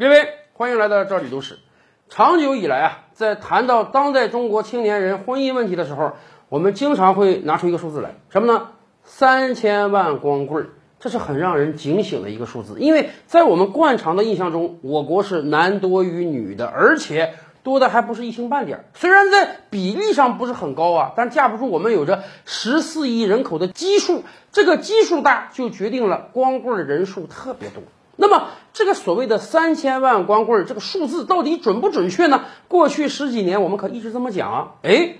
[0.00, 1.58] 各位，欢迎来到这里都市。
[2.08, 6.12] 长久以来啊，在谈到当代中国青年人婚姻问题的时候，
[6.48, 8.68] 我们经常会拿出一个数字来，什么呢？
[9.04, 12.76] 三千万光棍儿，这是很让人警醒的一个数字。
[12.78, 18.84] 因为在我们惯常的印象中，我国是男多于女的，而且多的还不是一星半点儿。
[18.94, 27.82] 虽然在比例上不是很高啊，但架不住我们有着十四亿人口的基数，这个基数大就决定了光棍儿人数特别多。
[28.16, 32.44] 那么，这个所谓的三千万光棍儿这个数字到底准不准确呢？
[32.68, 34.72] 过去十几年我们可一直这么讲啊。
[34.82, 35.16] 哎，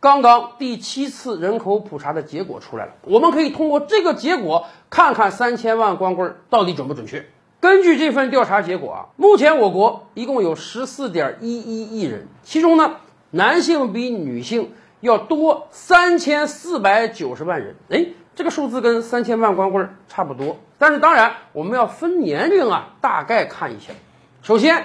[0.00, 7.26] 刚刚第七次人口普查的结果出来了，我们可以通过这个结果看看三千万光棍儿到底准不准确。
[7.60, 12.96] 根据这份调查结果啊，目前我国一共有十四点一一亿人，其中呢，
[13.30, 17.76] 男性比女性要多三千四百九十万人。
[17.88, 18.08] 哎。
[18.36, 23.94] 这个数字跟三千万光棍差不多，但是当然我们要分年龄啊，大概看一下。
[24.42, 24.84] 首先，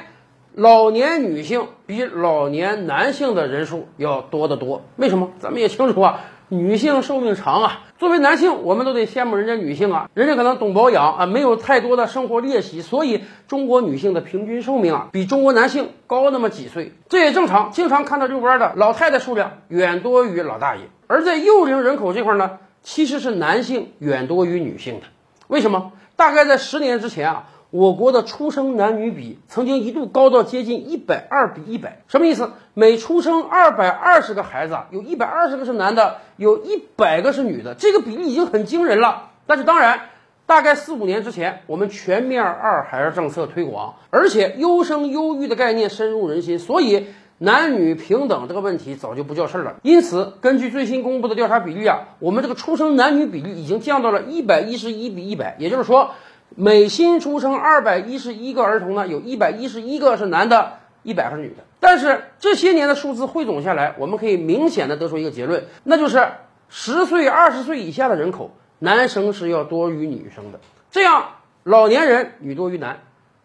[0.56, 4.84] 老年女性比老年男性的人数要多得多。
[4.96, 5.32] 为什么？
[5.40, 7.82] 咱们也清楚啊，女性寿命长啊。
[8.00, 17.72] 作为男性，我们都得羡慕人家女性啊，人家可能懂保养啊，没有太多的生活练习，所以中国女性的平均寿命啊比中国男性高那么几岁，这也正常。
[17.72, 22.60] 经常看到遛弯的老太太数量远多于老大爷，而在幼龄人口这块呢。
[22.84, 25.06] 其实是男性远多于女性的，
[25.48, 25.92] 为什么？
[26.16, 32.52] 大概在十年之前啊，我国的出生男女比曾经一度高到接近一百二比一百，什么意思？
[32.74, 39.30] 每出生二百二十个孩子，有一百二十个是男的，有一百个是女的，这个比例已经很惊人了。
[39.46, 40.10] 但是当然，
[40.46, 47.08] 大概四五年之前，我们全面二孩政策推广，而且优生优育的概念深入人心，所以。
[47.44, 56.12] 男女平等这个问题早就不叫事儿了，因此根据最新公布的调查比例啊，我们这个出生男女比例已经降到了一百一十一比一百，也就是说，
[56.56, 61.64] 每新出生二百一十一个儿童呢，有一百一十一个是男的，一百个是女的。
[61.80, 66.24] 但是这些年的数字汇总下来，我们可以明显的得出一个结论，那就是
[66.70, 70.60] 十岁二十岁以下的人口，男生是要多于女生的，
[70.92, 71.30] 这样
[71.64, 73.00] 老年人女多于男。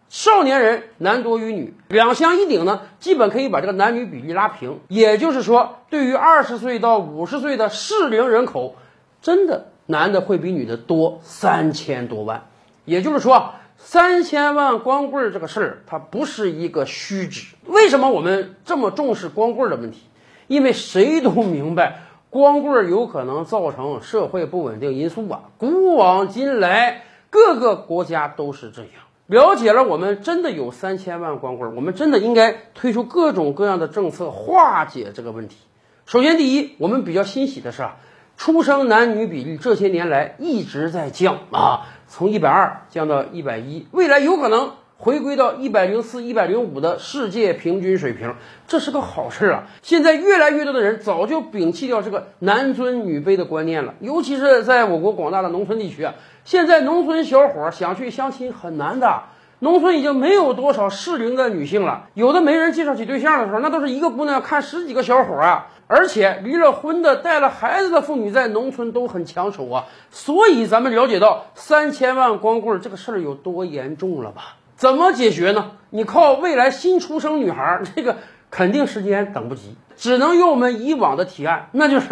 [0.09, 4.79] 少年人男多于女，两相一顶呢，基本可以把这个男女比例拉平。
[4.87, 8.75] 也就是说，对于二十岁到五十岁的适龄人口，
[9.21, 12.45] 真的男的会比女的多三千多万。
[12.85, 17.55] 也就是说，三千万光棍这个事儿，它不是一个虚指。
[17.65, 20.03] 为什么我们这么重视光棍的问题？
[20.47, 25.41] 因为谁都明白，光棍有可能造成社会不稳定因素啊。
[25.57, 28.91] 古往今来，各个国家都是这样。
[29.27, 35.57] 了解了，我们真的有三千万光棍，我们真的应该推出各种各样的政策化解这个问题。
[36.05, 37.97] 首先，第一，我们比较欣喜的是啊，
[38.37, 48.33] 出生男女比例这些年来一直在降啊，从一百二降到一百一，未来有可能回归到一百零四、一百零五的世界平均水平，
[48.65, 49.65] 这是个好事啊。
[49.81, 56.15] 现在越来越多的人早就摒弃掉这个男尊女卑的观念了，尤其是在我国广大的农村地区啊。
[56.47, 59.23] 现在农村小伙想去相亲很难的，
[59.59, 74.55] 农村已经没有多少适龄的女性了，有的媒人介绍起对象的时候，那都是一个姑娘看十几个小伙啊，而且离了婚的、带了孩子的妇女在农村都很抢手啊，所以咱们了解到三千万光棍这个事儿有多严重了吧？
[74.77, 75.71] 怎么解决呢？
[75.89, 78.15] 你靠未来新出生女孩，这个
[78.49, 82.07] 肯定时间等不及，只能用我们以往的提案，那就是。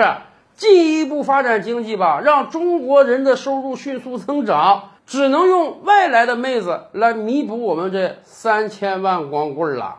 [0.56, 9.96] 进一步发展经济吧，让中国人的收入迅速增长，只能用外来的妹子来弥补我们这三千万光棍了。